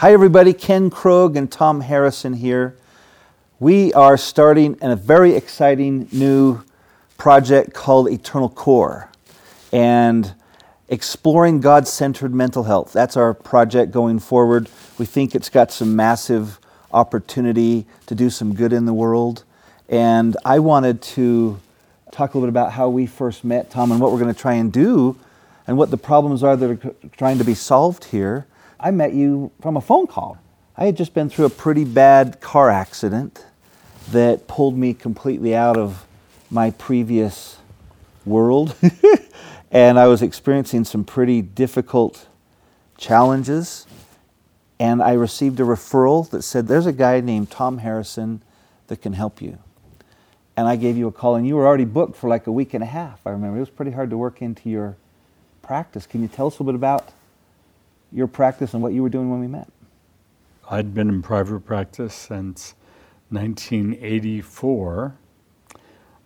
[0.00, 0.52] Hi, everybody.
[0.52, 2.76] Ken Krogh and Tom Harrison here.
[3.58, 6.60] We are starting a very exciting new
[7.16, 9.08] project called Eternal Core
[9.72, 10.34] and
[10.90, 12.92] exploring God centered mental health.
[12.92, 14.68] That's our project going forward.
[14.98, 16.60] We think it's got some massive
[16.92, 19.44] opportunity to do some good in the world.
[19.88, 21.58] And I wanted to
[22.12, 24.38] talk a little bit about how we first met, Tom, and what we're going to
[24.38, 25.16] try and do
[25.66, 28.46] and what the problems are that are trying to be solved here.
[28.78, 30.38] I met you from a phone call.
[30.76, 33.44] I had just been through a pretty bad car accident
[34.10, 36.06] that pulled me completely out of
[36.50, 37.56] my previous
[38.26, 38.74] world.
[39.70, 42.28] and I was experiencing some pretty difficult
[42.98, 43.86] challenges.
[44.78, 48.42] And I received a referral that said, There's a guy named Tom Harrison
[48.88, 49.58] that can help you.
[50.54, 52.74] And I gave you a call, and you were already booked for like a week
[52.74, 53.26] and a half.
[53.26, 54.96] I remember it was pretty hard to work into your
[55.62, 56.06] practice.
[56.06, 57.12] Can you tell us a little bit about
[58.12, 59.68] your practice and what you were doing when we met?
[60.70, 62.74] I'd been in private practice since
[63.30, 65.16] 1984.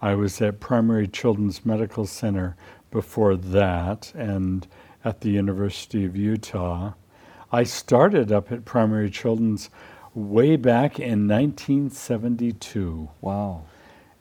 [0.01, 2.57] I was at Primary Children's Medical Center
[2.91, 4.67] before that and
[5.05, 6.93] at the University of Utah.
[7.53, 9.71] I started up at Primary Children's
[10.15, 13.11] way back in 1972.
[13.21, 13.65] Wow.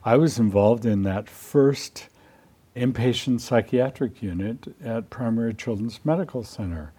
[0.04, 2.08] I was involved in that first
[2.76, 6.94] inpatient psychiatric unit at Primary Children's Medical Center.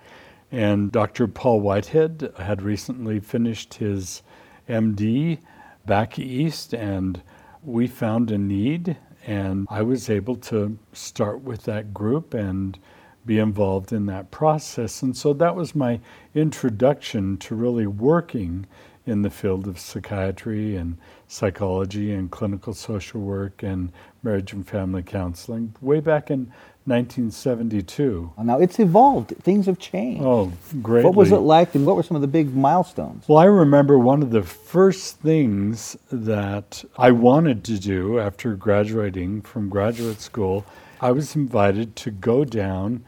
[0.52, 1.28] And Dr.
[1.28, 4.22] Paul Whitehead had recently finished his
[4.68, 5.38] MD
[5.86, 7.22] back east, and
[7.62, 12.78] we found a need, and I was able to start with that group and
[13.26, 15.02] be involved in that process.
[15.02, 16.00] And so that was my
[16.34, 18.66] introduction to really working
[19.06, 23.92] in the field of psychiatry and psychology and clinical social work and
[24.22, 26.52] marriage and family counseling way back in
[26.90, 28.32] 1972.
[28.42, 29.34] Now it's evolved.
[29.40, 30.22] Things have changed.
[30.22, 30.52] Oh,
[30.82, 31.04] great.
[31.04, 33.26] What was it like and what were some of the big milestones?
[33.28, 39.42] Well, I remember one of the first things that I wanted to do after graduating
[39.42, 40.66] from graduate school,
[41.00, 43.04] I was invited to go down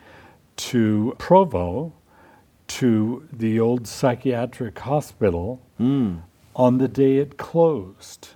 [0.56, 1.92] to Provo
[2.68, 6.22] to the old psychiatric hospital mm.
[6.54, 8.30] on the day it closed.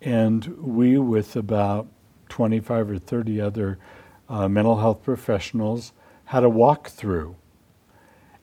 [0.00, 1.88] And we, with about
[2.28, 3.78] 25 or 30 other
[4.28, 5.92] uh, mental health professionals,
[6.26, 7.34] had a walkthrough.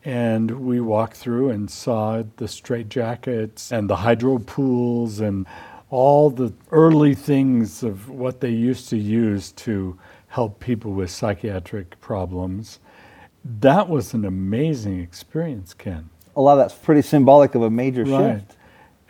[0.05, 5.45] And we walked through and saw the straitjackets and the hydro pools and
[5.89, 11.99] all the early things of what they used to use to help people with psychiatric
[12.01, 12.79] problems.
[13.59, 16.09] That was an amazing experience, Ken.
[16.35, 18.19] A lot of that's pretty symbolic of a major shift.
[18.19, 18.39] right.
[18.39, 18.57] shift.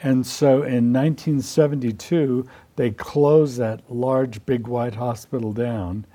[0.01, 2.45] And so in 1972,
[2.75, 6.05] they closed that large, big white hospital down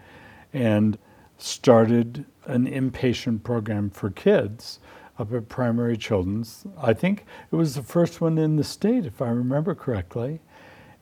[0.52, 0.98] and
[1.36, 4.80] started an inpatient program for kids
[5.18, 6.64] up at Primary Children's.
[6.80, 10.40] I think it was the first one in the state, if I remember correctly.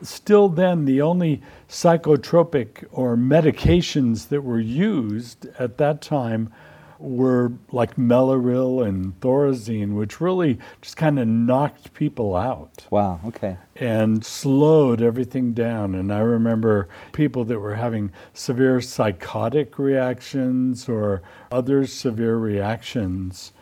[0.02, 6.52] Still, then, the only psychotropic or medications that were used at that time
[6.98, 12.86] were like Mellaril and Thorazine, which really just kind of knocked people out.
[12.90, 13.56] Wow, okay.
[13.76, 15.94] And slowed everything down.
[15.94, 23.52] And I remember people that were having severe psychotic reactions or other severe reactions.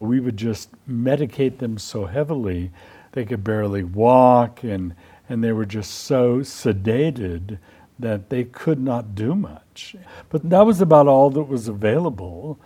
[0.00, 2.70] We would just medicate them so heavily
[3.14, 4.94] they could barely walk and,
[5.28, 7.58] and they were just so sedated
[7.98, 9.94] that they could not do much.
[10.28, 12.58] But that was about all that was available.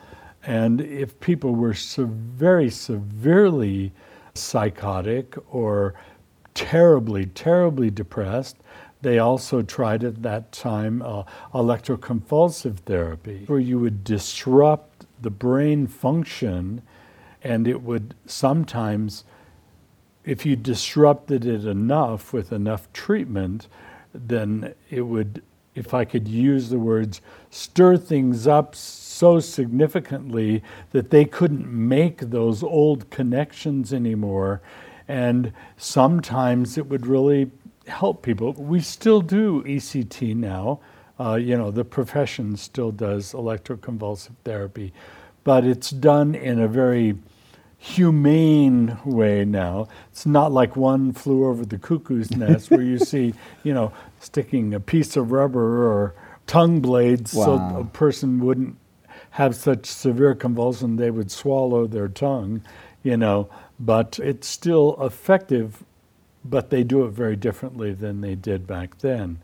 [0.48, 3.92] And if people were so very severely
[4.32, 5.92] psychotic or
[6.54, 8.56] terribly, terribly depressed,
[9.02, 15.86] they also tried at that time uh, electroconvulsive therapy, where you would disrupt the brain
[15.86, 16.80] function,
[17.44, 19.24] and it would sometimes,
[20.24, 23.68] if you disrupted it enough with enough treatment,
[24.14, 25.42] then it would,
[25.74, 27.20] if I could use the words,
[27.50, 28.74] stir things up
[29.18, 30.62] so significantly
[30.92, 34.62] that they couldn't make those old connections anymore.
[35.08, 37.50] And sometimes it would really
[37.88, 38.52] help people.
[38.52, 40.78] We still do ECT now.
[41.18, 44.92] Uh, you know, the profession still does electroconvulsive therapy,
[45.42, 47.16] but it's done in a very
[47.76, 49.88] humane way now.
[50.12, 53.34] It's not like one flew over the cuckoo's nest where you see,
[53.64, 56.14] you know, sticking a piece of rubber or
[56.46, 57.44] tongue blades wow.
[57.44, 58.76] so a person wouldn't
[59.32, 62.62] have such severe convulsion they would swallow their tongue,
[63.02, 63.48] you know,
[63.78, 65.84] but it's still effective,
[66.44, 69.38] but they do it very differently than they did back then.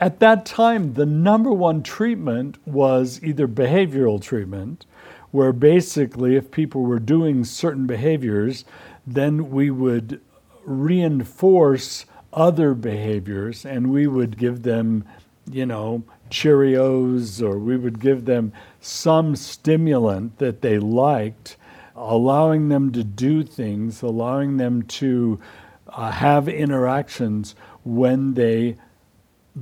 [0.00, 4.86] At that time, the number one treatment was either behavioral treatment,
[5.30, 8.64] where basically, if people were doing certain behaviors,
[9.06, 10.20] then we would
[10.64, 15.04] reinforce other behaviors and we would give them,
[15.50, 21.56] you know, Cheerios or we would give them some stimulant that they liked,
[21.94, 25.40] allowing them to do things, allowing them to
[25.88, 27.54] uh, have interactions
[27.84, 28.76] when they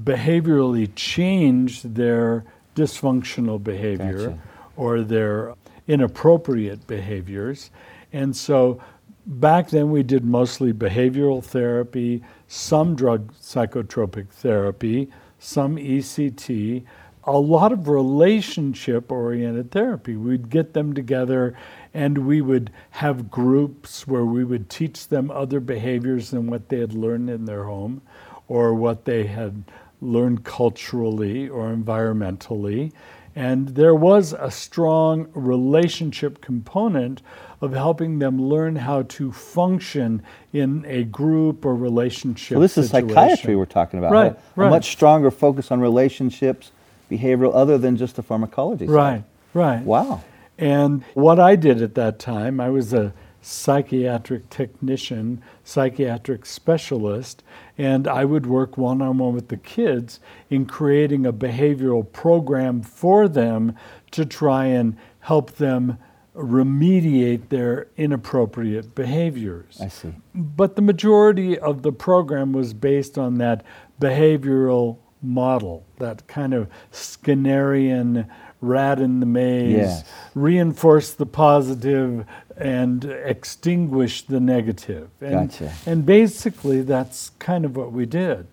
[0.04, 2.44] behaviorally change their
[2.74, 4.38] dysfunctional behavior Gotcha.
[4.76, 5.54] or their
[5.86, 7.70] inappropriate behaviors.
[8.12, 8.80] And so
[9.26, 15.10] back then we did mostly behavioral therapy, some drug psychotropic therapy,
[15.42, 16.84] some ECT,
[17.24, 20.14] a lot of relationship oriented therapy.
[20.14, 21.56] We'd get them together
[21.92, 26.78] and we would have groups where we would teach them other behaviors than what they
[26.78, 28.02] had learned in their home
[28.46, 29.64] or what they had
[30.00, 32.92] learned culturally or environmentally.
[33.34, 37.22] And there was a strong relationship component
[37.62, 42.56] of helping them learn how to function in a group or relationship.
[42.56, 43.14] So this is situation.
[43.14, 44.12] psychiatry we're talking about.
[44.12, 44.66] Right, right.
[44.66, 46.72] A much stronger focus on relationships,
[47.10, 48.92] behavioral, other than just the pharmacology side.
[48.92, 49.24] Right,
[49.54, 49.82] right.
[49.82, 50.22] Wow.
[50.58, 57.42] And what I did at that time, I was a psychiatric technician, psychiatric specialist,
[57.76, 62.82] and I would work one on one with the kids in creating a behavioral program
[62.82, 63.74] for them
[64.12, 65.98] to try and help them
[66.36, 69.78] remediate their inappropriate behaviors.
[69.82, 70.14] I see.
[70.34, 73.64] But the majority of the program was based on that
[74.00, 78.28] behavioral model, that kind of Skinnerian
[78.60, 80.04] rat in the maze, Yes.
[80.34, 82.24] reinforce the positive
[82.56, 85.10] and extinguish the negative.
[85.20, 85.72] And, Gotcha.
[85.86, 88.46] and basically, that's kind of what we did.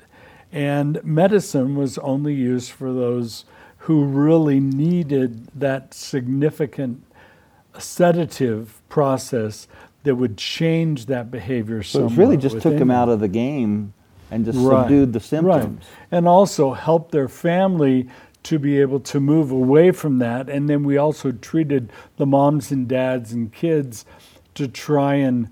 [0.52, 3.46] And medicine was only used for those
[3.84, 7.04] who really needed that significant
[7.78, 9.68] sedative process
[10.04, 13.94] that would change that behavior So it really just took them out of the game
[14.32, 15.24] and just Right, subdued the Right.
[15.62, 15.86] symptoms.
[16.12, 18.08] And also helped their family
[18.44, 20.50] to be able to move away from that.
[20.50, 24.06] And then we also treated the moms and dads and kids
[24.56, 25.52] to try and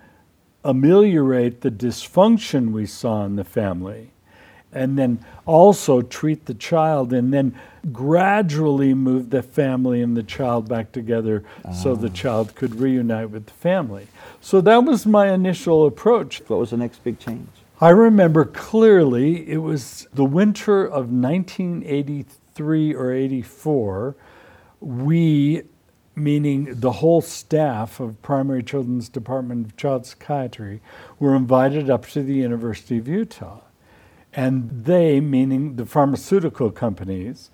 [0.63, 4.11] ameliorate the dysfunction we saw in the family.
[4.73, 7.57] And then also treat the child and then
[7.91, 11.43] gradually move the family and the child back together
[11.73, 12.13] so the ah.
[12.13, 14.07] child could reunite with the family.
[14.41, 16.41] So that was my initial approach.
[16.47, 17.47] What was the next big change?
[17.79, 24.15] I remember clearly it was the winter of 1983 or 84.
[24.79, 25.63] We,
[26.15, 30.81] meaning the whole staff of Primary Children's Department of Child Psychiatry,
[31.19, 33.61] were invited up to the University of Utah.
[34.33, 37.49] And they, meaning the pharmaceutical companies,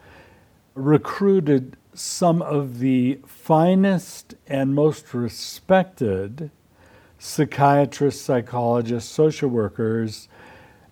[0.75, 6.49] recruited some of the finest and most respected
[7.19, 10.27] psychiatrists, psychologists, social workers,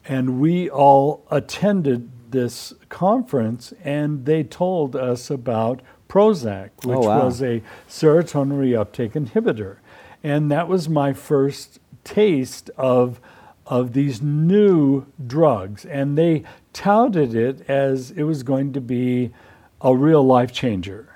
[0.05, 7.07] and we all attended this conference and they told us about Prozac, oh, which Oh,
[7.07, 7.25] wow.
[7.25, 9.77] was a serotonin reuptake inhibitor.
[10.23, 13.19] And that was my first taste of,
[13.65, 15.85] of these new drugs.
[15.85, 16.43] And they
[16.73, 19.31] touted it as it was going to be
[19.81, 21.15] a real life changer.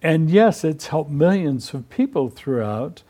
[0.00, 3.02] And yes, it's helped millions of people throughout,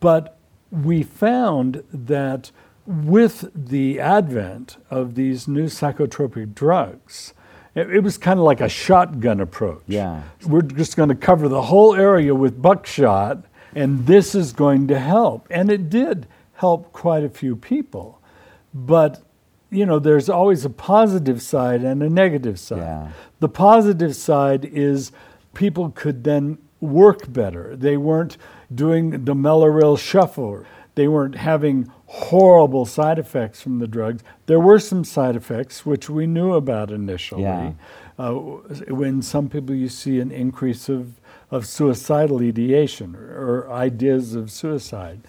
[0.00, 0.36] but
[0.70, 2.50] we found that
[2.86, 7.34] with the advent of these new psychotropic drugs,
[7.74, 9.82] it, it was kind of like a shotgun approach.
[9.86, 10.22] Yeah.
[10.46, 14.98] We're just going to cover the whole area with buckshot, and this is going to
[14.98, 15.46] help.
[15.50, 18.20] And it did help quite a few people.
[18.72, 19.22] But,
[19.70, 22.78] you know, there's always a positive side and a negative side.
[22.78, 23.08] Yeah.
[23.40, 25.12] The positive side is
[25.54, 27.74] people could then work better.
[27.76, 28.36] They weren't
[28.74, 30.64] doing the Mellaril shuffle.
[30.94, 34.22] They weren't having horrible side effects from the drugs.
[34.46, 37.42] There were some side effects which we knew about initially.
[37.42, 37.72] Yeah.
[38.18, 41.20] Uh, when some people you see an increase of,
[41.50, 45.20] of suicidal ideation or, or ideas of suicide.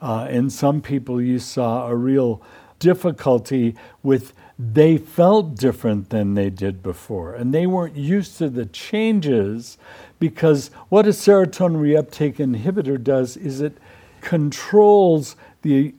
[0.00, 2.42] Uh, in some people you saw a real
[2.78, 8.66] difficulty with they felt different than they did before and they weren't used to the
[8.66, 9.78] changes
[10.18, 13.78] because what a serotonin reuptake inhibitor does is it
[14.20, 15.94] controls the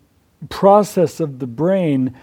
[0.50, 2.16] process of the brain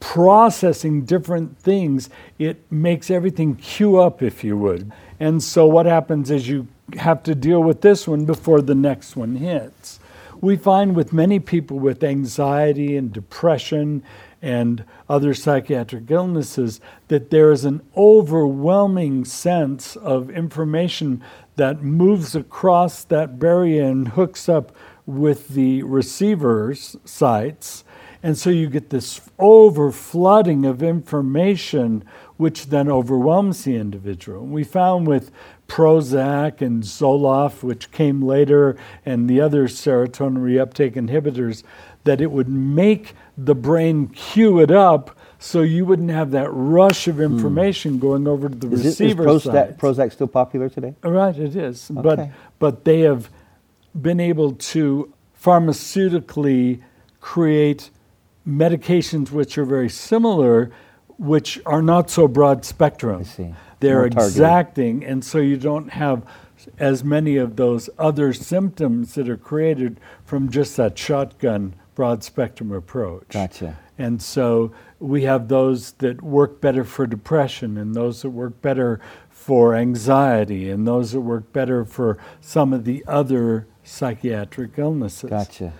[0.00, 2.08] processing different things,
[2.38, 4.90] it makes everything queue up, if you would.
[5.20, 9.14] And so what happens is you have to deal with this one before the next
[9.14, 10.00] one hits.
[10.40, 14.02] We find with many people with anxiety and depression
[14.40, 21.22] and other psychiatric illnesses, that there is an overwhelming sense of information
[21.56, 24.74] that moves across that barrier and hooks up
[25.16, 27.84] with the receiver's sites.
[28.22, 32.04] And so you get this over flooding of information,
[32.36, 34.44] which then overwhelms the individual.
[34.44, 35.30] We found with
[35.68, 38.76] Prozac and Zoloft, which came later,
[39.06, 41.62] and the other serotonin reuptake inhibitors,
[42.04, 47.08] that it would make the brain queue it up so you wouldn't have that rush
[47.08, 47.22] of hmm.
[47.22, 48.00] information mm.
[48.00, 50.94] going over to the is receiver it, is Prozac, Prozac still popular today?
[51.02, 51.90] Right, it is.
[51.90, 52.02] Okay.
[52.02, 53.30] But but they have
[53.98, 56.82] been able to pharmaceutically
[57.20, 57.90] create
[58.46, 60.70] medications which are very similar,
[61.18, 63.24] which are not so broad spectrum.
[63.80, 66.24] They're exacting, and so you don't have
[66.78, 72.72] as many of those other symptoms that are created from just that shotgun broad spectrum
[72.72, 73.28] approach.
[73.30, 73.78] Gotcha.
[73.98, 79.00] And so we have those that work better for depression, and those that work better
[79.28, 85.30] for anxiety, and those that work better for some of the other psychiatric illnesses.
[85.30, 85.72] Gotcha.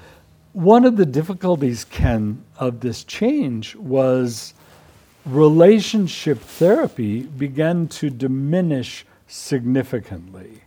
[0.53, 4.53] One of the difficulties, Ken, of this change was
[5.25, 10.63] relationship therapy began to diminish significantly.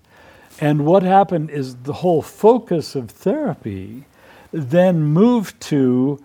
[0.62, 4.06] And what happened is the whole focus of therapy
[4.52, 6.24] then moved to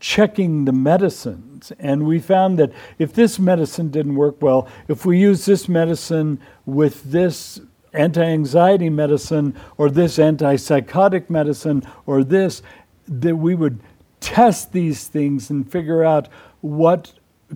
[0.00, 1.72] checking the medicines.
[1.78, 6.40] And we found that if this medicine didn't work well, if we use this medicine
[6.66, 7.60] with this
[7.92, 12.62] anti anxiety medicine or this antipsychotic medicine or this,
[13.06, 13.80] that we would
[14.20, 16.28] test these things and figure out
[16.60, 17.12] what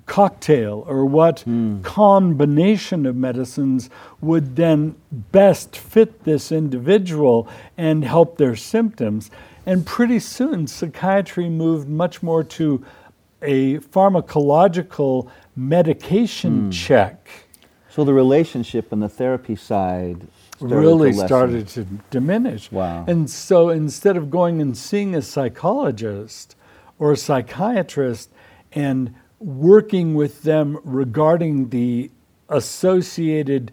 [0.06, 1.82] cocktail or what mm.
[1.84, 3.88] combination of medicines
[4.20, 9.30] would then best fit this individual and help their symptoms.
[9.66, 12.84] And pretty soon, psychiatry moved much more to
[13.40, 16.72] a pharmacological medication mm.
[16.72, 17.43] check.
[17.94, 22.72] So the relationship and the therapy side started really to started to diminish.
[22.72, 23.04] Wow.
[23.06, 26.56] And so instead of going and seeing a psychologist
[26.98, 28.30] or a psychiatrist
[28.72, 32.10] and working with them regarding the
[32.48, 33.70] associated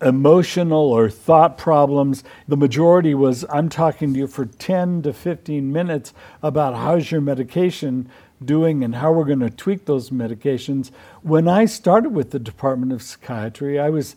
[0.00, 2.24] emotional or thought problems.
[2.48, 7.20] The majority was I'm talking to you for 10 to 15 minutes about how's your
[7.20, 8.10] medication
[8.46, 10.90] doing and how we're going to tweak those medications.
[11.22, 14.16] When I started with the Department of Psychiatry, I was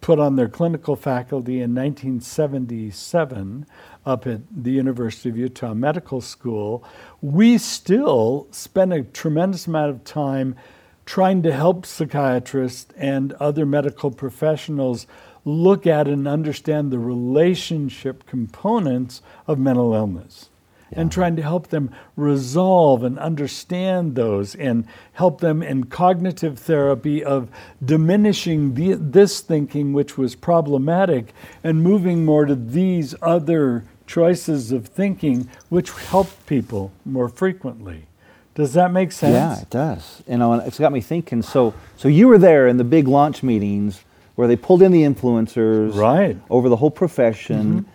[0.00, 3.66] put on their clinical faculty in 1977
[4.06, 6.84] up at the University of Utah Medical School.
[7.20, 10.56] We still spend a tremendous amount of time
[11.04, 15.06] trying to help psychiatrists and other medical professionals
[15.44, 20.48] look at and understand the relationship components of mental illness
[20.92, 21.00] yeah.
[21.00, 27.24] and trying to help them resolve and understand those and help them in cognitive therapy
[27.24, 27.48] of
[27.84, 31.32] diminishing the, this thinking which was problematic
[31.64, 38.06] and moving more to these other choices of thinking which help people more frequently
[38.54, 39.32] does that make sense?
[39.32, 40.22] Yeah, it does.
[40.28, 41.42] You know, it's got me thinking.
[41.42, 45.02] So, so you were there in the big launch meetings where they pulled in the
[45.02, 47.80] influencers, right, over the whole profession.
[47.82, 47.88] Mm-hmm.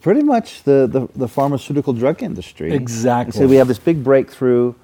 [0.00, 2.72] Pretty much the, the, the, pharmaceutical drug industry.
[2.72, 3.38] Exactly.
[3.38, 4.74] So we have this big breakthrough,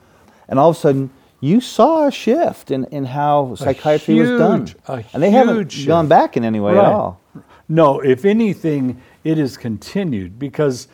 [0.49, 4.39] and all of a sudden you saw a shift in, in how psychiatry huge, was
[4.87, 5.05] done.
[5.13, 5.89] and they haven't shift.
[5.89, 6.85] gone back in any way right.
[6.85, 7.21] at all.
[7.69, 10.89] No, if anything, it has continued because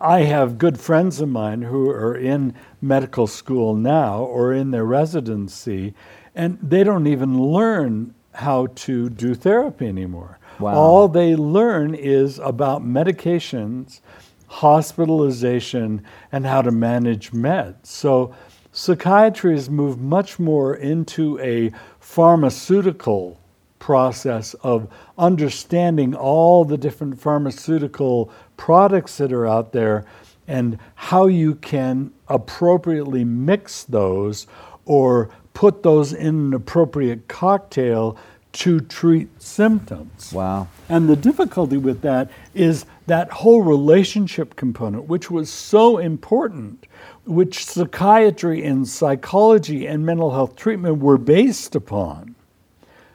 [0.00, 4.84] I have good friends of mine who are in medical school now or in their
[4.84, 5.94] residency,
[6.34, 10.37] and they don't even learn how to do therapy anymore.
[10.58, 10.74] Wow.
[10.74, 14.00] All they learn is about medications,
[14.48, 17.86] hospitalization, and how to manage meds.
[17.86, 18.34] So
[18.72, 23.38] psychiatry has moved much more into a pharmaceutical
[23.78, 30.04] process of understanding all the different pharmaceutical products that are out there
[30.48, 34.46] and how you can appropriately mix those
[34.86, 38.16] or put those in an appropriate cocktail
[38.52, 40.32] to treat symptoms.
[40.32, 40.68] Wow.
[40.88, 46.86] And the difficulty with that is that whole relationship component, which was so important,
[47.24, 52.34] which psychiatry and psychology and mental health treatment were based upon,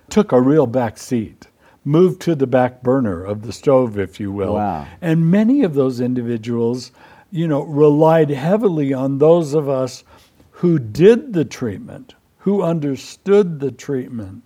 [0.09, 1.47] took a real back seat
[1.85, 4.55] moved to the back burner of the stove, if you will.
[4.55, 4.87] Wow.
[5.01, 6.91] And many of those individuals,
[7.31, 10.03] you know, relied heavily on those of us
[10.51, 14.43] who did the treatment, who understood the treatment.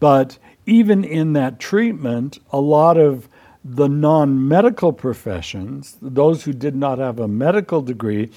[0.00, 3.28] But even in that treatment, a lot of
[3.64, 8.30] the non medical professions, those who did not have a medical degree,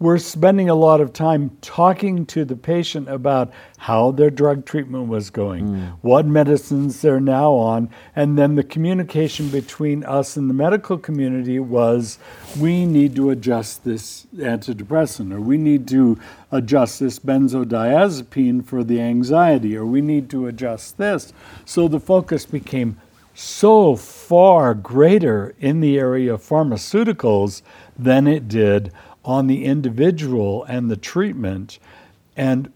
[0.00, 5.08] we're spending a lot of time talking to the patient about how their drug treatment
[5.08, 5.92] was going, mm.
[6.02, 11.58] what medicines they're now on, and then the communication between us and the medical community
[11.58, 12.18] was
[12.60, 16.18] we need to adjust this antidepressant, or we need to
[16.52, 21.32] adjust this benzodiazepine for the anxiety, or we need to adjust this.
[21.64, 23.00] So the focus became
[23.34, 27.62] so far greater in the area of pharmaceuticals
[27.96, 28.92] than it did
[29.28, 31.78] on the individual and the treatment.
[32.34, 32.72] And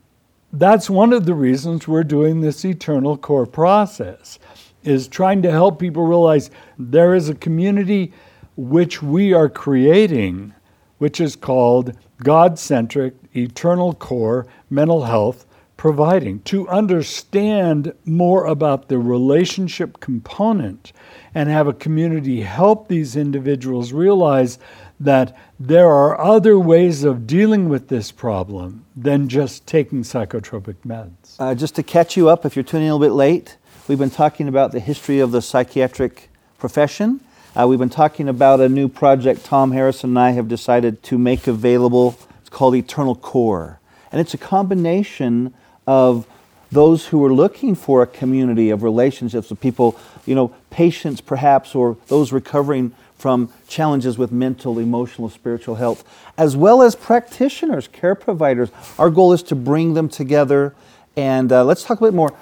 [0.52, 4.38] that's one of the reasons we're doing this eternal core process
[4.84, 8.12] is trying to help people realize there is a community
[8.56, 10.52] which we are creating
[10.98, 15.46] which is called God-centric eternal core mental health
[15.78, 20.92] providing to understand more about the relationship component
[21.34, 24.58] and have a community help these individuals realize
[25.04, 31.36] that there are other ways of dealing with this problem than just taking psychotropic meds.
[31.38, 33.56] Uh, just to catch you up, if you're tuning in a little bit late,
[33.88, 37.20] we've been talking about the history of the psychiatric profession.
[37.54, 41.18] Uh, we've been talking about a new project Tom Harrison and I have decided to
[41.18, 42.16] make available.
[42.40, 43.80] It's called Eternal Core.
[44.12, 45.52] And it's a combination
[45.86, 46.26] of
[46.70, 51.74] those who are looking for a community of relationships with people, you know, patients perhaps,
[51.74, 52.92] or those recovering
[53.22, 56.02] from challenges with mental, emotional, spiritual health,
[56.36, 58.68] as well as practitioners, care providers.
[58.98, 60.74] Our goal is to bring them together.
[61.14, 62.34] And uh, let's talk a bit more.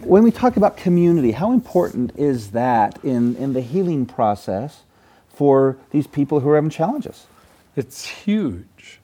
[0.00, 4.82] When we talk about community, how important is that in, in the healing process
[5.28, 7.28] for these people who are having challenges?
[7.76, 8.98] It's huge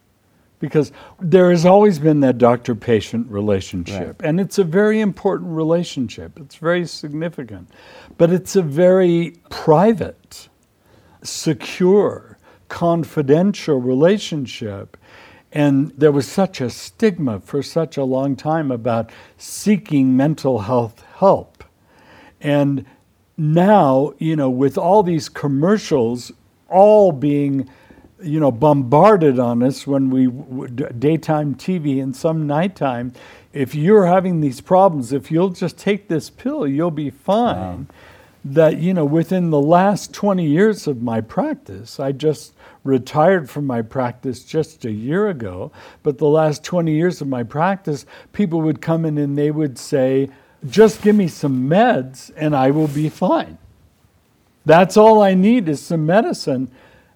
[0.58, 4.20] because there has always been that doctor patient relationship.
[4.20, 4.28] Right.
[4.28, 7.70] And it's a very important relationship, it's very significant,
[8.18, 10.48] but it's a very private
[11.22, 12.38] secure,
[12.68, 14.96] confidential relationship.
[15.52, 21.04] And there was such a stigma for such a long time about seeking mental health
[21.16, 21.62] help.
[22.40, 22.86] And
[23.36, 26.32] now, you know, with all these commercials
[26.68, 27.68] all being,
[28.22, 30.28] you know, bombarded on us when we
[30.98, 33.12] daytime TV and some nighttime,
[33.52, 37.86] if you're having these problems, if you'll just take this pill, you'll be fine.
[37.88, 37.94] Wow
[38.44, 43.66] that, you know, within the last 20 years of my practice, I just retired from
[43.66, 45.70] my practice just a year ago,
[46.02, 49.78] but the last 20 years of my practice, people would come in and they would
[49.78, 50.28] say,
[50.68, 53.58] just give me some meds and I will be fine.
[54.64, 56.70] That's all I need is some medicine.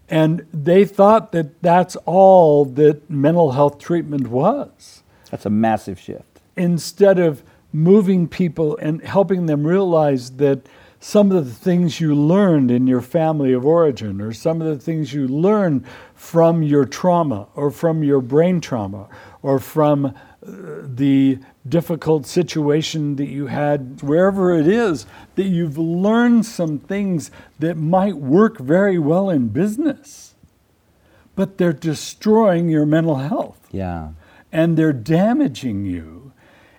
[0.08, 5.02] And they thought that that's all that mental health treatment was.
[5.30, 6.40] That's a massive shift.
[6.56, 10.66] Instead of moving people and helping them realize that
[11.00, 14.82] some of the things you learned in your family of origin, or some of the
[14.82, 19.08] things you learned from your trauma, or from your brain trauma,
[19.42, 26.46] or from uh, the difficult situation that you had, wherever it is, that you've learned
[26.46, 30.34] some things that might work very well in business,
[31.34, 33.68] but they're destroying your mental health.
[33.70, 34.10] Yeah.
[34.50, 36.32] And they're damaging you.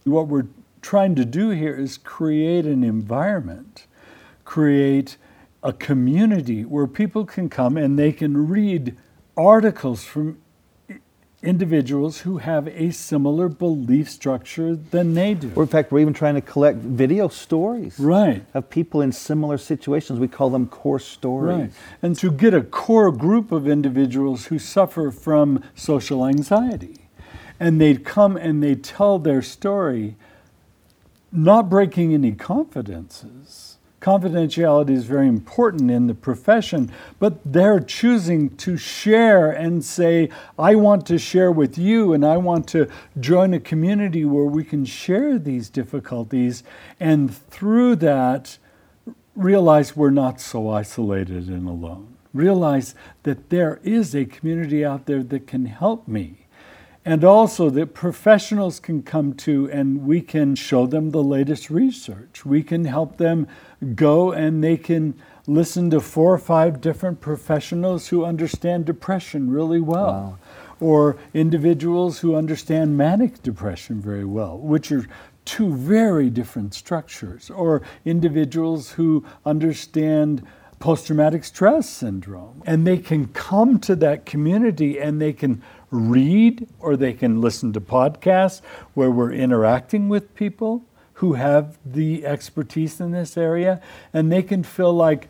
[0.04, 0.48] What we're
[0.82, 3.87] trying to do here is create an environment
[4.48, 5.18] create
[5.62, 8.96] a community where people can come and they can read
[9.36, 10.38] articles from
[11.44, 15.52] individuals who have a similar belief structure than they do.
[15.54, 18.46] Or in fact, we're even trying to collect video stories right.
[18.54, 20.18] of people in similar situations.
[20.18, 21.60] We call them core stories.
[21.60, 21.72] Right.
[22.02, 27.10] And to get a core group of individuals who suffer from social anxiety.
[27.60, 30.16] And they'd come and they'd tell their story,
[31.34, 33.67] not breaking any confidences
[34.08, 36.90] confidentiality is very important in the profession,
[37.20, 42.38] but they're choosing to share and say, I want to share with you and I
[42.38, 42.88] want to
[43.20, 46.64] join a community where we can share these difficulties
[47.02, 48.58] and through that
[49.36, 52.16] realize we're not so isolated and alone.
[52.34, 56.47] Realize that there is a community out there that can help me
[57.08, 62.46] and also that professionals can come to and we can show them the latest research.
[62.46, 63.48] We can help them
[63.96, 65.14] go and they can
[65.48, 70.06] listen to four or five different professionals who understand depression really well.
[70.06, 70.38] Wow.
[70.82, 75.08] Or individuals who understand manic depression very well, which are
[75.46, 77.50] two very different structures.
[77.50, 80.46] Or individuals who understand
[80.80, 82.62] post traumatic stress syndrome.
[82.66, 87.74] And they can come to that community and they can read or they can listen
[87.74, 88.62] to podcasts
[88.94, 93.82] where we're interacting with people who have the expertise in this area
[94.14, 95.28] and they can feel like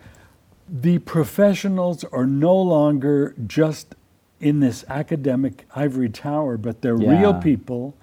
[0.69, 3.95] the professionals are no longer just
[4.41, 7.11] in this academic ivory tower, but they're Yeah.
[7.19, 7.95] real people.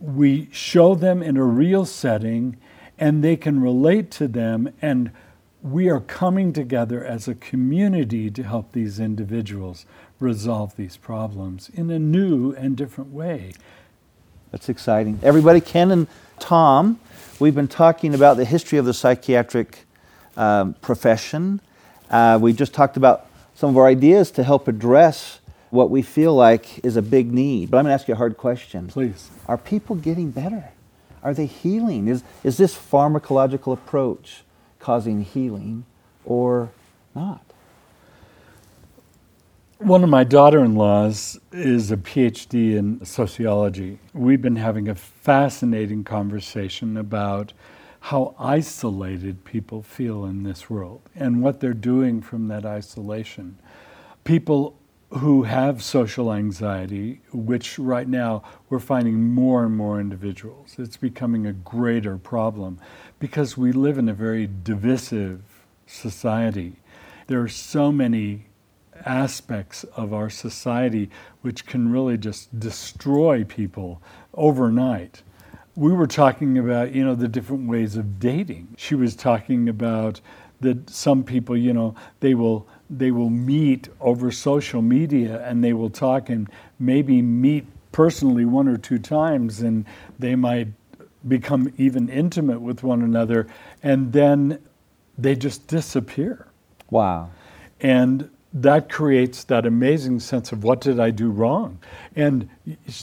[0.00, 2.56] We show them in a real setting
[2.98, 5.10] and they can relate to them and
[5.62, 9.86] we are coming together as a community to help these individuals
[10.20, 13.52] resolve these problems in a new and different way.
[14.52, 15.18] That's exciting.
[15.22, 16.06] Everybody, Ken and
[16.38, 17.00] Tom,
[17.40, 19.84] we've been talking about the history of the psychiatric
[20.36, 21.60] um, profession.
[22.08, 25.40] Uh, we just talked about some of our ideas to help address
[25.70, 27.70] what we feel like is a big need.
[27.70, 28.86] But I'm going to ask you a hard question.
[28.86, 29.28] Please.
[29.46, 30.70] Are people getting better?
[31.22, 32.08] Are they healing?
[32.08, 34.44] Is, is this pharmacological approach
[34.78, 35.84] causing healing
[36.24, 36.70] or
[37.14, 37.44] not?
[39.78, 44.00] One of my daughter in laws is a PhD in sociology.
[44.12, 47.52] We've been having a fascinating conversation about
[48.00, 53.58] how isolated people feel in this world and what they're doing from that isolation.
[54.24, 54.76] People
[55.10, 61.46] who have social anxiety, which right now we're finding more and more individuals, it's becoming
[61.46, 62.78] a greater problem
[63.18, 65.42] because we live in a very divisive
[65.86, 66.76] society.
[67.26, 68.46] There are so many
[69.04, 71.10] aspects of our society
[71.42, 74.02] which can really just destroy people
[74.34, 75.22] overnight.
[75.76, 78.74] We were talking about, you know, the different ways of dating.
[78.76, 80.20] She was talking about
[80.60, 85.74] that some people, you know, they will they will meet over social media and they
[85.74, 89.84] will talk and maybe meet personally one or two times and
[90.18, 90.68] they might
[91.26, 93.46] become even intimate with one another
[93.82, 94.58] and then
[95.16, 96.46] they just disappear.
[96.90, 97.30] Wow.
[97.80, 101.78] And that creates that amazing sense of what did I do wrong?
[102.16, 102.48] And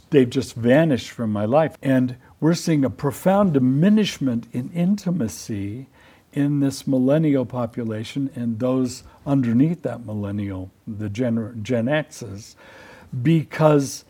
[0.10, 1.78] they've just vanished from my life.
[1.84, 5.88] And we're seeing a profound diminishment in intimacy
[6.34, 12.56] in this millennial population and those underneath that millennial, the Gen, Gen X's,
[13.22, 14.04] because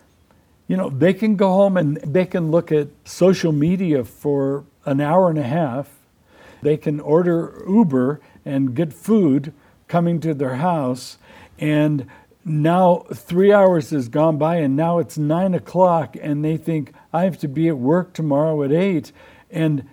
[0.67, 5.01] you know they can go home and they can look at social media for an
[5.01, 5.89] hour and a half.
[6.62, 9.54] They can order Uber and get food
[9.88, 11.17] coming to their house,
[11.60, 12.08] and
[12.43, 17.23] now three hours has gone by, and now it's nine o'clock, and they think I
[17.23, 19.12] have to be at work tomorrow at eight,
[19.49, 19.88] and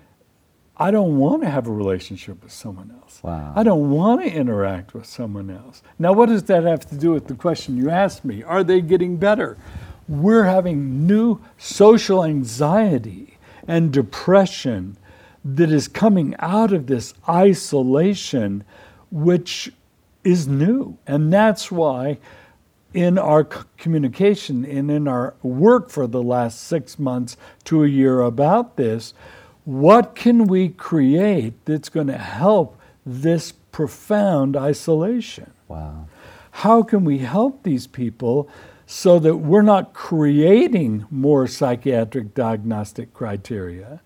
[0.76, 3.22] I don't want to have a relationship with someone else.
[3.22, 3.52] Wow.
[3.54, 5.82] I don't want to interact with someone else.
[5.98, 8.42] Now, what does that have to do with the question you asked me?
[8.42, 9.56] Are they getting better?
[10.08, 14.96] We're having new social anxiety and depression
[15.44, 18.64] that is coming out of this isolation,
[19.10, 19.72] which
[20.24, 20.98] is new.
[21.06, 22.18] And that's why
[22.94, 28.20] in our communication and in our work for the last six months to a year
[28.20, 29.14] about this,
[29.64, 35.52] what can we create that's going to help this profound isolation?
[35.68, 36.06] Wow.
[36.50, 38.48] How can we help these people
[38.86, 44.00] so that we're not creating more psychiatric diagnostic criteria?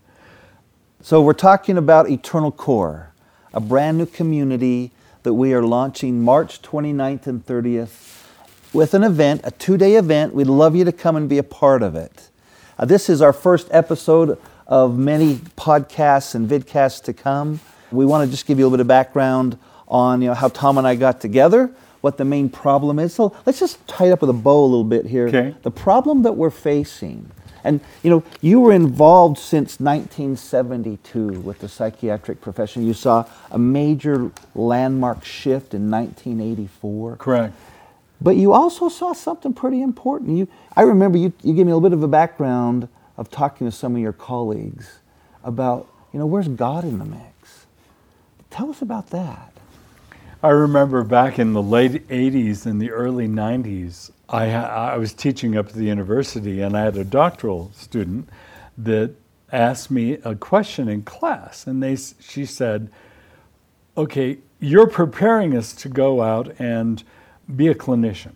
[1.00, 3.12] So we're talking about Eternal Core,
[3.54, 8.24] a brand new community that we are launching March 29th and 30th
[8.72, 10.34] with an event, a two-day event.
[10.34, 12.30] We'd love you to come and be a part of it.
[12.78, 17.60] Uh, this is our first episode of many podcasts and vidcasts to come.
[17.90, 19.58] We want to just give you a little bit of background
[19.88, 21.72] on you know how Tom and I got together,
[22.06, 23.12] what the main problem is.
[23.12, 25.26] So let's just tie it up with a bow a little bit here.
[25.26, 25.56] Okay.
[25.62, 27.32] The problem that we're facing.
[27.64, 32.86] And you know, you were involved since 1972 with the psychiatric profession.
[32.86, 37.16] You saw a major landmark shift in 1984.
[37.16, 37.54] Correct.
[38.20, 40.38] But you also saw something pretty important.
[40.38, 43.66] You, I remember you, you gave me a little bit of a background of talking
[43.66, 45.00] to some of your colleagues
[45.42, 47.66] about, you know, where's God in the mix?
[48.48, 49.55] Tell us about that.
[50.46, 55.56] I remember back in the late 80s and the early 90s, I, I was teaching
[55.56, 58.28] up at the university and I had a doctoral student
[58.78, 59.10] that
[59.50, 61.66] asked me a question in class.
[61.66, 62.92] And they, she said,
[63.96, 67.02] Okay, you're preparing us to go out and
[67.56, 68.34] be a clinician.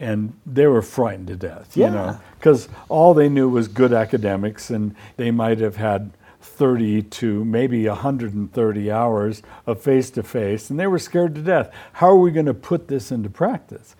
[0.00, 4.70] And they were frightened to death, you know, because all they knew was good academics
[4.70, 6.10] and they might have had
[6.54, 11.70] 30 to maybe 130 hours of face to face, and they were scared to death.
[11.94, 13.96] How are we going to put this into practice?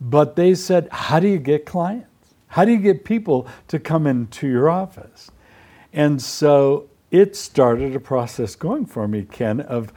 [0.00, 2.08] But they said, How do you get clients?
[2.48, 5.30] How do you get people to come into your office?
[5.92, 9.92] And so it started a process going for me, Ken, of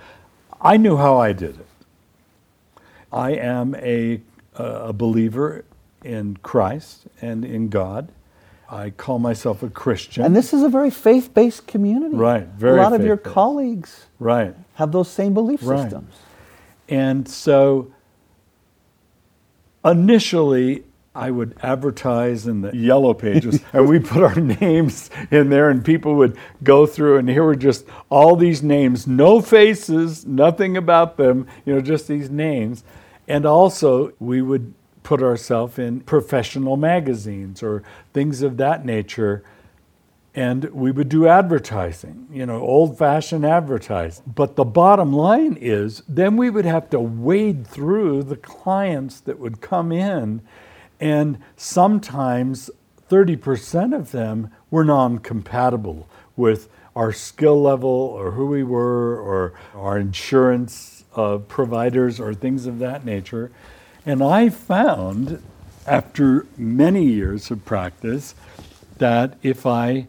[0.61, 1.67] I knew how I did it.
[3.11, 4.21] I am a,
[4.55, 5.65] a believer
[6.03, 8.11] in Christ and in God.
[8.69, 10.25] I call myself a Christian.
[10.25, 12.15] And this is a very faith based community.
[12.15, 14.53] Right, very A lot of your colleagues right.
[14.75, 15.83] have those same belief Right.
[15.83, 16.15] systems.
[16.89, 17.91] And so
[19.85, 20.83] initially,
[21.15, 25.83] I would advertise in the yellow pages, and we put our names in there, and
[25.83, 31.17] people would go through, and here were just all these names, no faces, nothing about
[31.17, 32.83] them, you know, just these names.
[33.27, 34.73] And also, we would
[35.07, 39.41] put ourselves in professional magazines or things of that nature.
[40.35, 44.25] And we would do advertising, you know, old fashioned advertising.
[44.27, 49.39] But the bottom line is, then we would have to wade through the clients that
[49.39, 50.41] would come in
[50.99, 52.69] and sometimes
[53.09, 56.67] 30% of them were non compatible with
[56.97, 62.79] our skill level or who we were or our insurance uh, providers or things of
[62.79, 63.51] that nature.
[64.07, 65.43] And I found,
[65.85, 68.35] after many years of practice,
[68.99, 70.07] that if I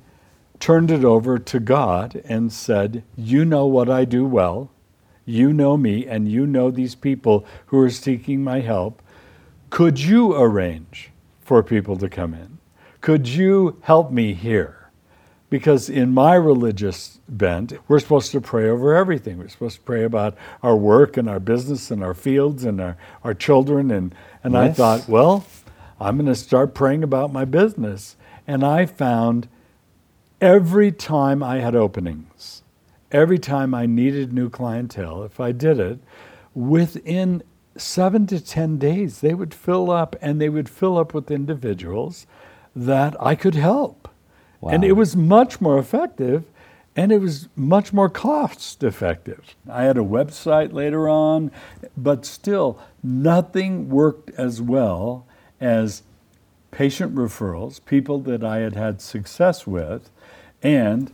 [0.60, 4.70] turned it over to God and said, You know what I do well,
[5.24, 9.02] you know me, and you know these people who are seeking my help,
[9.68, 12.58] could you arrange for people to come in?
[13.00, 14.77] Could you help me here?
[15.50, 19.38] Because in my religious bent, we're supposed to pray over everything.
[19.38, 22.96] We're supposed to pray about our work and our business and our fields and our,
[23.24, 23.90] our children.
[23.90, 24.70] And, and yes.
[24.70, 25.46] I thought, well,
[25.98, 28.16] I'm going to start praying about my business.
[28.46, 29.48] And I found
[30.40, 32.62] every time I had openings,
[33.10, 35.98] every time I needed new clientele, if I did it,
[36.54, 37.42] within
[37.76, 42.26] seven to 10 days, they would fill up and they would fill up with individuals
[42.74, 44.08] that I could help.
[44.60, 44.70] Wow.
[44.70, 46.44] And it was much more effective
[46.98, 49.54] and it was much more cost effective.
[49.70, 51.52] I had a website later on,
[51.96, 55.24] but still, nothing worked as well
[55.60, 56.02] as
[56.72, 60.10] patient referrals, people that I had had success with,
[60.60, 61.12] and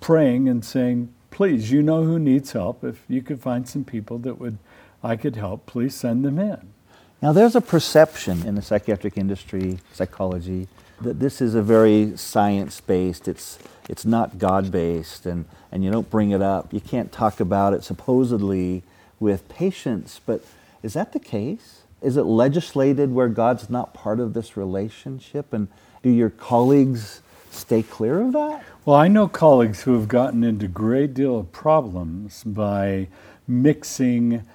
[0.00, 2.84] praying and saying, please, you know who needs help.
[2.84, 4.58] If you could find some people that would
[5.02, 6.72] I could help, please send them in.
[7.20, 10.68] Now, there's a perception in the psychiatric industry, psychology,
[11.00, 15.90] that this is a very science based, it's, it's not God based, and, and you
[15.90, 16.72] don't bring it up.
[16.72, 18.82] You can't talk about it supposedly
[19.20, 20.44] with patients, but
[20.82, 21.82] is that the case?
[22.02, 25.52] Is it legislated where God's not part of this relationship?
[25.52, 25.68] And
[26.02, 28.62] do your colleagues stay clear of that?
[28.84, 33.08] Well, I know colleagues who have gotten into a great deal of problems by
[33.48, 34.46] mixing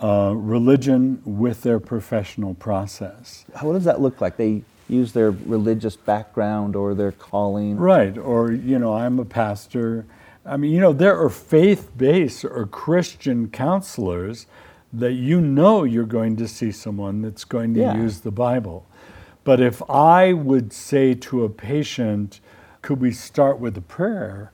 [0.00, 3.44] uh, religion with their professional process.
[3.60, 4.36] What does that look like?
[4.36, 7.76] They use their religious background or their calling?
[7.76, 10.06] Right, or, you know, I'm a pastor.
[10.44, 14.46] I mean, you know, there are faith based or Christian counselors
[14.92, 17.96] that you know you're going to see someone that's going to yeah.
[17.96, 18.86] use the Bible.
[19.44, 22.40] But if I would say to a patient,
[22.82, 24.52] could we start with a prayer?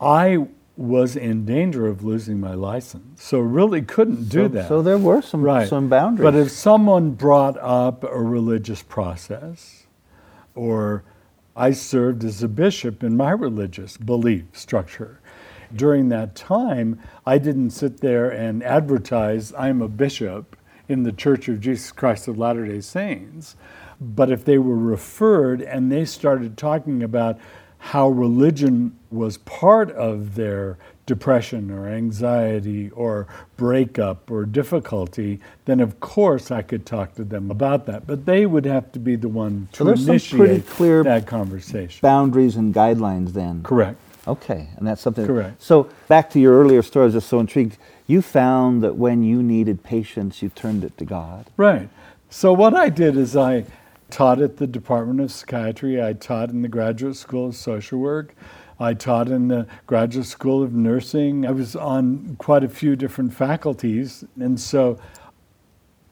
[0.00, 3.22] I was in danger of losing my license.
[3.22, 4.68] So really couldn't do so, that.
[4.68, 5.68] So there were some right.
[5.68, 6.24] some boundaries.
[6.24, 9.86] But if someone brought up a religious process
[10.54, 11.04] or
[11.54, 15.20] I served as a bishop in my religious belief structure.
[15.74, 20.56] During that time, I didn't sit there and advertise I'm a bishop
[20.88, 23.56] in the Church of Jesus Christ of Latter-day Saints.
[24.00, 27.38] But if they were referred and they started talking about
[27.82, 35.98] how religion was part of their depression or anxiety or breakup or difficulty, then of
[35.98, 38.06] course I could talk to them about that.
[38.06, 41.02] But they would have to be the one to so there's initiate some pretty clear
[41.02, 41.98] that conversation.
[42.00, 43.64] Boundaries and guidelines then.
[43.64, 43.98] Correct.
[44.28, 45.26] Okay, and that's something.
[45.26, 45.60] Correct.
[45.60, 47.78] So back to your earlier story, I was just so intrigued.
[48.06, 51.46] You found that when you needed patients, you turned it to God.
[51.56, 51.88] Right.
[52.30, 53.64] So what I did is I
[54.12, 56.00] taught at the Department of Psychiatry.
[56.00, 58.34] I taught in the Graduate School of Social Work.
[58.78, 61.46] I taught in the Graduate School of Nursing.
[61.46, 64.22] I was on quite a few different faculties.
[64.38, 65.00] And so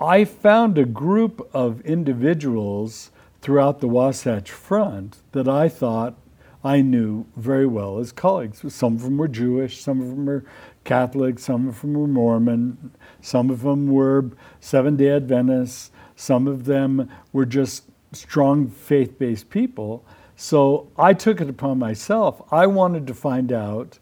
[0.00, 3.10] I found a group of individuals
[3.42, 6.16] throughout the Wasatch Front that I thought
[6.64, 8.62] I knew very well as colleagues.
[8.72, 10.44] Some of them were Jewish, some of them were
[10.84, 16.64] Catholic, some of them were Mormon, some of them were Seventh day Adventists, some of
[16.64, 20.04] them were just strong faith based people.
[20.36, 22.42] So I took it upon myself.
[22.52, 23.98] I wanted to find out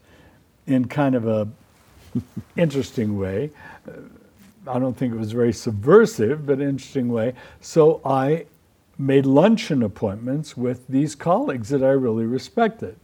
[0.67, 1.47] in kind of a
[2.55, 3.51] interesting way.
[3.87, 3.93] Uh,
[4.67, 7.33] I don't think it was very subversive, but interesting way.
[7.61, 8.45] So I
[8.97, 12.97] made luncheon appointments with these colleagues that I really respected.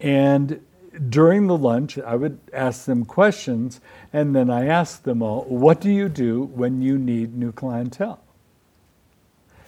[0.00, 0.60] And
[1.08, 3.80] during the lunch, I would ask them questions,
[4.12, 8.20] and then I asked them all, What do you do when you need new clientele?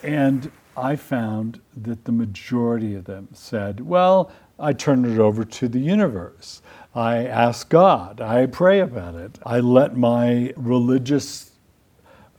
[0.03, 5.69] And I found that the majority of them said, Well, I turn it over to
[5.69, 6.63] the universe.
[6.95, 8.21] I ask God.
[8.21, 9.39] I pray about it.
[9.45, 11.53] I let my religious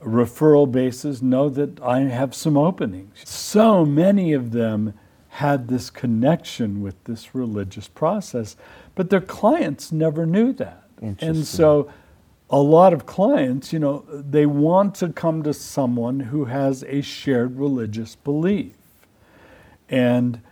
[0.00, 3.22] referral bases know that I have some openings.
[3.24, 4.94] So many of them
[5.28, 8.56] had this connection with this religious process,
[8.94, 10.82] but their clients never knew that.
[11.20, 11.90] And so
[12.52, 17.00] a lot of clients, you know, they want to come to someone who has a
[17.00, 18.74] shared religious belief.
[19.88, 20.42] And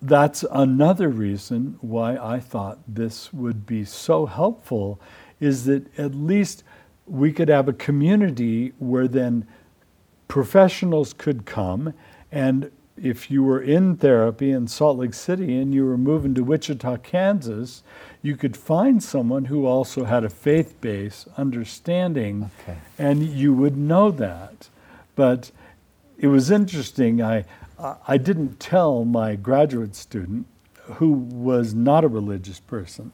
[0.00, 5.00] that's another reason why I thought this would be so helpful
[5.40, 6.62] is that at least
[7.06, 9.46] we could have a community where then
[10.28, 11.92] professionals could come
[12.30, 12.70] and
[13.02, 16.98] if you were in therapy in Salt Lake City and you were moving to Wichita,
[16.98, 17.82] Kansas,
[18.22, 22.78] you could find someone who also had a faith based understanding okay.
[22.96, 24.68] and you would know that.
[25.16, 25.50] But
[26.16, 27.20] it was interesting.
[27.20, 27.44] I,
[28.06, 30.46] I didn't tell my graduate student,
[30.94, 33.10] who was not a religious person,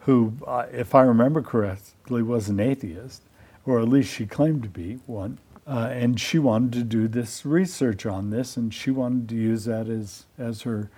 [0.00, 3.22] who, uh, if I remember correctly, was an atheist,
[3.66, 5.38] or at least she claimed to be one.
[5.70, 9.66] Uh, and she wanted to do this research on this, and she wanted to use
[9.66, 10.90] that as, as her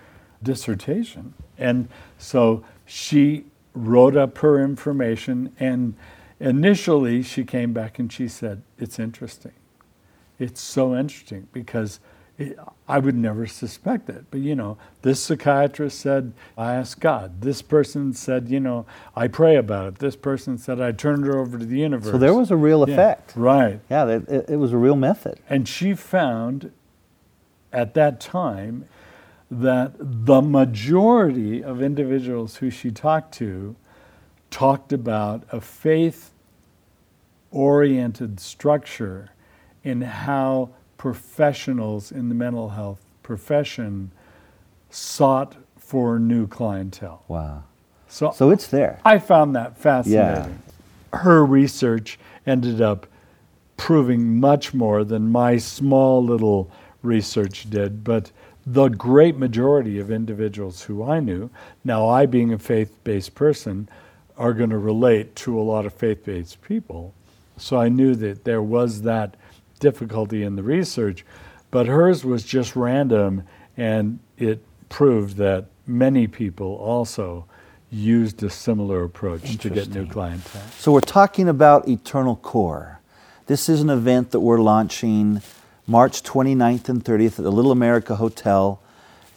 [0.43, 1.35] dissertation.
[1.59, 5.95] And so she wrote up her information, and
[6.41, 9.53] initially she came back and she said, It's interesting.
[10.39, 12.01] It's so interesting because
[12.89, 14.25] I would never suspect it.
[14.31, 17.41] But, you know, this psychiatrist said, I asked God.
[17.43, 19.99] This person said, you know, I pray about it.
[19.99, 22.11] This person said, I turned her over to the universe.
[22.11, 23.33] So there was a real yeah, effect.
[23.37, 23.81] Right.
[23.91, 25.41] Yeah, it, it was a real method.
[25.49, 26.73] And she found
[27.73, 28.87] at that time
[29.51, 33.77] that the majority of individuals who she talked to
[34.51, 36.31] talked about a faith
[37.51, 39.31] oriented structure
[39.85, 40.71] in how
[41.03, 44.09] professionals in the mental health profession
[44.89, 47.25] sought for new clientele.
[47.27, 47.65] Wow.
[48.07, 49.01] So, so it's there.
[49.05, 50.61] I found that fascinating.
[51.13, 51.19] Yeah.
[51.19, 53.09] Her research ended up
[53.77, 56.71] proving much more than my small little
[57.03, 58.31] research did, but
[58.65, 61.51] the great majority of individuals who I knew,
[61.83, 63.89] now I being a faith based person,
[64.39, 67.13] are going to relate to a lot of faith based people.
[67.57, 69.35] So I knew that there was that
[69.83, 71.27] difficulty in the research,
[71.71, 73.43] but hers was just random
[73.77, 77.45] and it proved that many people also
[77.91, 80.63] used a similar approach to get new clientele.
[80.79, 83.01] So we're talking about Eternal Core.
[83.47, 85.43] This is an event that we're launching
[85.87, 88.81] March 29th and 30th at the Little America Hotel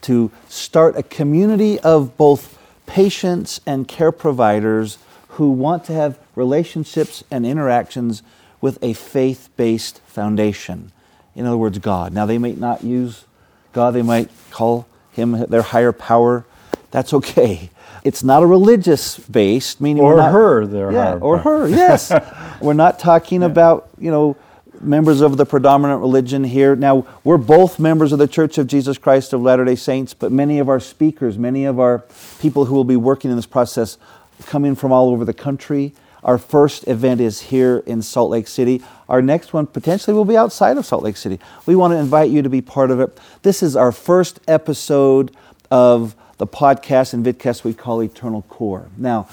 [0.02, 7.24] to start a community of both patients and care providers who want to have relationships
[7.32, 8.22] and interactions
[8.62, 10.92] with a faith based foundation.
[11.36, 12.14] In other words, God.
[12.14, 13.26] Now, they might not use
[13.74, 16.46] God, they might call Him their higher power.
[16.92, 17.70] That's okay.
[18.06, 21.68] It's not a religious based, meaning or not, her, their yeah, or her.
[21.70, 22.14] Yes,
[22.62, 23.48] we're not talking yeah.
[23.48, 24.38] about you know
[24.82, 26.76] members of the predominant religion here.
[26.76, 30.32] Now, we're both members of the Church of Jesus Christ of Latter day Saints, but
[30.32, 32.06] many of our speakers, many of our
[32.40, 33.98] people who will be working in this process
[34.46, 35.94] come in from all over the country.
[36.26, 38.82] Our first event is here in Salt Lake City.
[39.08, 41.40] Our next one potentially will be outside of Salt Lake City.
[41.68, 43.16] We want to invite you to be part of it.
[43.44, 45.36] This is our first episode
[45.70, 48.90] of the podcast and vidcast we call Eternal Core.
[48.98, 49.30] Now,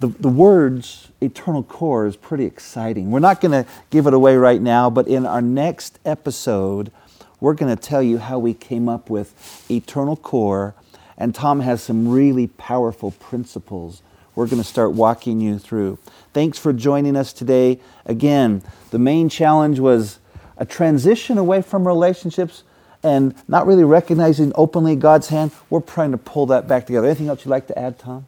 [0.00, 3.10] the, the words eternal core is pretty exciting.
[3.10, 6.92] We're not going to give it away right now, but in our next episode,
[7.40, 10.74] we're going to tell you how we came up with eternal core.
[11.16, 14.02] And Tom has some really powerful principles
[14.40, 15.98] we're going to start walking you through.
[16.32, 17.78] Thanks for joining us today.
[18.06, 20.18] Again, the main challenge was
[20.56, 22.62] a transition away from relationships
[23.02, 25.52] and not really recognizing openly God's hand.
[25.68, 27.06] We're trying to pull that back together.
[27.06, 28.24] Anything else you'd like to add, Tom?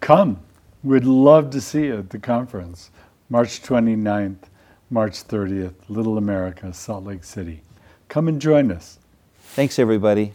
[0.00, 0.40] Come.
[0.82, 2.90] We'd love to see you at the conference,
[3.28, 4.36] March 29th,
[4.88, 7.60] March 30th, Little America, Salt Lake City.
[8.08, 8.98] Come and join us.
[9.38, 10.32] Thanks, everybody.